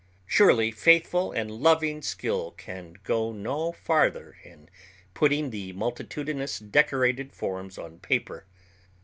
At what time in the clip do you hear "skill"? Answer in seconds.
2.01-2.49